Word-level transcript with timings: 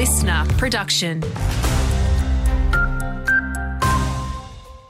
listener 0.00 0.46
production. 0.56 1.20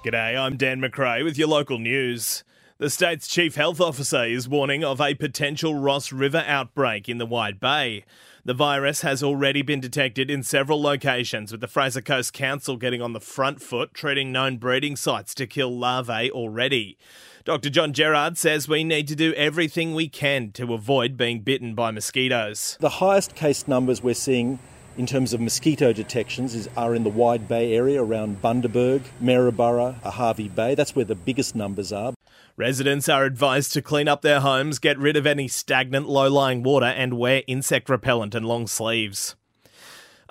G'day, 0.05 0.39
I'm 0.39 0.57
Dan 0.57 0.81
McRae 0.81 1.25
with 1.25 1.37
your 1.37 1.49
local 1.49 1.81
news. 1.81 2.45
The 2.79 2.89
state's 2.89 3.27
chief 3.27 3.57
health 3.57 3.81
officer 3.81 4.23
is 4.23 4.49
warning 4.49 4.85
of 4.85 5.01
a 5.01 5.15
potential 5.15 5.75
Ross 5.75 6.13
River 6.13 6.45
outbreak 6.47 7.09
in 7.09 7.19
the 7.19 7.27
Wide 7.27 7.59
Bay. 7.59 8.05
The 8.45 8.55
virus 8.55 9.01
has 9.01 9.21
already 9.21 9.63
been 9.63 9.81
detected 9.81 10.31
in 10.31 10.45
several 10.45 10.81
locations, 10.81 11.51
with 11.51 11.61
the 11.61 11.67
Fraser 11.67 12.03
Coast 12.03 12.33
Council 12.33 12.77
getting 12.77 13.03
on 13.03 13.13
the 13.13 13.19
front 13.19 13.61
foot, 13.61 13.93
treating 13.93 14.31
known 14.31 14.59
breeding 14.59 14.95
sites 14.95 15.35
to 15.35 15.47
kill 15.49 15.77
larvae 15.77 16.31
already. 16.31 16.97
Dr. 17.45 17.69
John 17.69 17.93
Gerrard 17.93 18.39
says 18.39 18.69
we 18.69 18.85
need 18.85 19.09
to 19.09 19.17
do 19.17 19.35
everything 19.35 19.93
we 19.93 20.09
can 20.09 20.53
to 20.53 20.73
avoid 20.73 21.17
being 21.17 21.41
bitten 21.41 21.75
by 21.75 21.91
mosquitoes. 21.91 22.77
The 22.79 22.89
highest 22.91 23.35
case 23.35 23.67
numbers 23.67 24.05
we're 24.05 24.15
seeing 24.15 24.61
in 24.97 25.07
terms 25.07 25.33
of 25.33 25.41
mosquito 25.41 25.93
detections 25.93 26.55
is, 26.55 26.69
are 26.77 26.95
in 26.95 27.05
the 27.05 27.11
Wide 27.11 27.49
Bay 27.49 27.75
area 27.75 28.03
around 28.03 28.43
Bundaberg, 28.43 29.03
Maryborough, 29.21 29.95
Hervey 30.03 30.49
Bay. 30.49 30.75
That's 30.75 30.95
where 30.95 31.05
the 31.05 31.15
biggest 31.15 31.55
numbers 31.55 31.93
are. 31.93 32.15
Residents 32.57 33.09
are 33.09 33.25
advised 33.25 33.73
to 33.73 33.83
clean 33.83 34.09
up 34.09 34.23
their 34.23 34.41
homes, 34.41 34.79
get 34.79 34.99
rid 34.99 35.17
of 35.17 35.27
any 35.27 35.49
stagnant 35.49 36.09
low 36.09 36.29
lying 36.29 36.63
water, 36.63 36.87
and 36.87 37.15
wear 37.15 37.43
insect 37.47 37.89
repellent 37.89 38.35
and 38.35 38.45
long 38.45 38.67
sleeves. 38.67 39.37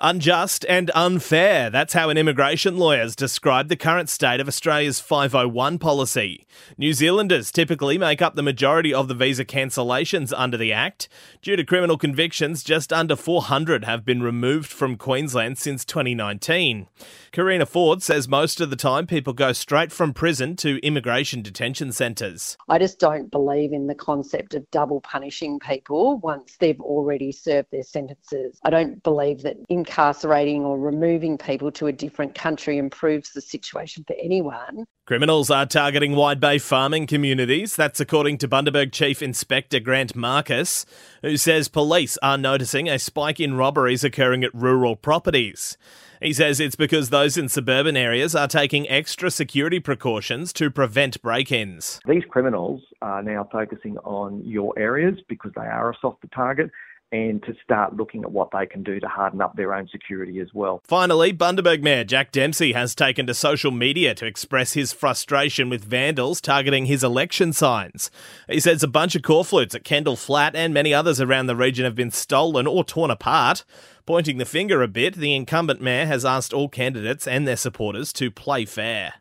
Unjust 0.02 0.64
and 0.66 0.90
unfair. 0.94 1.68
That's 1.68 1.92
how 1.92 2.08
an 2.08 2.16
immigration 2.16 2.78
lawyers 2.78 3.14
described 3.14 3.68
the 3.68 3.76
current 3.76 4.08
state 4.08 4.40
of 4.40 4.48
Australia's 4.48 4.98
501 4.98 5.78
policy. 5.78 6.46
New 6.78 6.94
Zealanders 6.94 7.52
typically 7.52 7.98
make 7.98 8.22
up 8.22 8.34
the 8.34 8.42
majority 8.42 8.94
of 8.94 9.08
the 9.08 9.14
visa 9.14 9.44
cancellations 9.44 10.32
under 10.34 10.56
the 10.56 10.72
Act. 10.72 11.10
Due 11.42 11.54
to 11.54 11.64
criminal 11.64 11.98
convictions, 11.98 12.64
just 12.64 12.94
under 12.94 13.14
400 13.14 13.84
have 13.84 14.06
been 14.06 14.22
removed 14.22 14.72
from 14.72 14.96
Queensland 14.96 15.58
since 15.58 15.84
2019. 15.84 16.86
Karina 17.30 17.66
Ford 17.66 18.02
says 18.02 18.26
most 18.26 18.62
of 18.62 18.70
the 18.70 18.76
time 18.76 19.06
people 19.06 19.34
go 19.34 19.52
straight 19.52 19.92
from 19.92 20.14
prison 20.14 20.56
to 20.56 20.78
immigration 20.84 21.42
detention 21.42 21.92
centres. 21.92 22.56
I 22.70 22.78
just 22.78 22.98
don't 22.98 23.30
believe 23.30 23.74
in 23.74 23.86
the 23.86 23.94
concept 23.94 24.54
of 24.54 24.68
double 24.70 25.02
punishing 25.02 25.58
people 25.58 26.18
once 26.20 26.56
they've 26.58 26.80
already 26.80 27.32
served 27.32 27.68
their 27.70 27.82
sentences. 27.82 28.58
I 28.64 28.70
don't 28.70 29.02
believe 29.02 29.42
that 29.42 29.58
incarcerating 29.90 30.64
or 30.64 30.78
removing 30.78 31.36
people 31.36 31.72
to 31.72 31.88
a 31.88 31.92
different 31.92 32.34
country 32.34 32.78
improves 32.78 33.32
the 33.32 33.40
situation 33.40 34.04
for 34.06 34.14
anyone. 34.22 34.84
Criminals 35.04 35.50
are 35.50 35.66
targeting 35.66 36.14
Wide 36.14 36.38
Bay 36.38 36.58
farming 36.58 37.08
communities. 37.08 37.74
That's 37.74 37.98
according 37.98 38.38
to 38.38 38.48
Bundaberg 38.48 38.92
Chief 38.92 39.20
Inspector 39.20 39.78
Grant 39.80 40.14
Marcus, 40.14 40.86
who 41.22 41.36
says 41.36 41.66
police 41.66 42.16
are 42.22 42.38
noticing 42.38 42.88
a 42.88 43.00
spike 43.00 43.40
in 43.40 43.54
robberies 43.54 44.04
occurring 44.04 44.44
at 44.44 44.54
rural 44.54 44.94
properties. 44.94 45.76
He 46.22 46.34
says 46.34 46.60
it's 46.60 46.76
because 46.76 47.08
those 47.08 47.36
in 47.36 47.48
suburban 47.48 47.96
areas 47.96 48.36
are 48.36 48.46
taking 48.46 48.88
extra 48.88 49.30
security 49.30 49.80
precautions 49.80 50.52
to 50.52 50.70
prevent 50.70 51.20
break 51.22 51.50
ins. 51.50 51.98
These 52.06 52.24
criminals 52.28 52.82
are 53.02 53.22
now 53.22 53.48
focusing 53.50 53.98
on 53.98 54.44
your 54.44 54.78
areas 54.78 55.18
because 55.28 55.50
they 55.56 55.62
are 55.62 55.90
a 55.90 55.94
softer 56.00 56.28
target 56.28 56.70
and 57.12 57.42
to 57.42 57.54
start 57.62 57.96
looking 57.96 58.22
at 58.22 58.30
what 58.30 58.50
they 58.52 58.66
can 58.66 58.82
do 58.82 59.00
to 59.00 59.08
harden 59.08 59.40
up 59.40 59.56
their 59.56 59.74
own 59.74 59.88
security 59.88 60.38
as 60.40 60.48
well. 60.54 60.80
Finally, 60.84 61.32
Bundaberg 61.32 61.82
Mayor 61.82 62.04
Jack 62.04 62.32
Dempsey 62.32 62.72
has 62.72 62.94
taken 62.94 63.26
to 63.26 63.34
social 63.34 63.70
media 63.70 64.14
to 64.14 64.26
express 64.26 64.74
his 64.74 64.92
frustration 64.92 65.68
with 65.68 65.84
vandals 65.84 66.40
targeting 66.40 66.86
his 66.86 67.02
election 67.02 67.52
signs. 67.52 68.10
He 68.48 68.60
says 68.60 68.82
a 68.82 68.88
bunch 68.88 69.14
of 69.16 69.22
corflutes 69.22 69.74
at 69.74 69.84
Kendall 69.84 70.16
Flat 70.16 70.54
and 70.54 70.72
many 70.72 70.94
others 70.94 71.20
around 71.20 71.46
the 71.46 71.56
region 71.56 71.84
have 71.84 71.96
been 71.96 72.10
stolen 72.10 72.66
or 72.66 72.84
torn 72.84 73.10
apart. 73.10 73.64
Pointing 74.06 74.38
the 74.38 74.44
finger 74.44 74.82
a 74.82 74.88
bit, 74.88 75.14
the 75.14 75.34
incumbent 75.34 75.80
mayor 75.80 76.06
has 76.06 76.24
asked 76.24 76.52
all 76.52 76.68
candidates 76.68 77.26
and 77.26 77.46
their 77.46 77.56
supporters 77.56 78.12
to 78.14 78.30
play 78.30 78.64
fair. 78.64 79.14